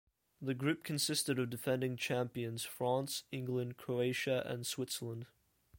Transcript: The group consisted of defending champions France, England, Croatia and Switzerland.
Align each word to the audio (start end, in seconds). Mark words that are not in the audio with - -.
The 0.41 0.55
group 0.55 0.83
consisted 0.83 1.37
of 1.37 1.51
defending 1.51 1.95
champions 1.95 2.63
France, 2.65 3.23
England, 3.31 3.77
Croatia 3.77 4.41
and 4.47 4.65
Switzerland. 4.65 5.27